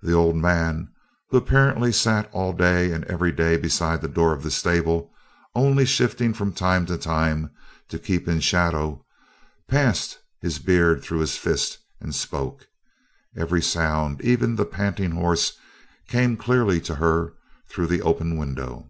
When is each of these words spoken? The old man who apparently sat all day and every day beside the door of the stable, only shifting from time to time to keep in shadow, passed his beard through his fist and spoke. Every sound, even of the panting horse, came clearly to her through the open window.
The 0.00 0.14
old 0.14 0.36
man 0.36 0.90
who 1.28 1.36
apparently 1.36 1.92
sat 1.92 2.30
all 2.32 2.54
day 2.54 2.90
and 2.90 3.04
every 3.04 3.30
day 3.32 3.58
beside 3.58 4.00
the 4.00 4.08
door 4.08 4.32
of 4.32 4.42
the 4.42 4.50
stable, 4.50 5.12
only 5.54 5.84
shifting 5.84 6.32
from 6.32 6.54
time 6.54 6.86
to 6.86 6.96
time 6.96 7.50
to 7.90 7.98
keep 7.98 8.26
in 8.26 8.40
shadow, 8.40 9.04
passed 9.68 10.18
his 10.40 10.58
beard 10.58 11.02
through 11.02 11.18
his 11.18 11.36
fist 11.36 11.80
and 12.00 12.14
spoke. 12.14 12.66
Every 13.36 13.60
sound, 13.60 14.22
even 14.22 14.52
of 14.52 14.56
the 14.56 14.64
panting 14.64 15.10
horse, 15.10 15.58
came 16.08 16.38
clearly 16.38 16.80
to 16.80 16.94
her 16.94 17.34
through 17.68 17.88
the 17.88 18.00
open 18.00 18.38
window. 18.38 18.88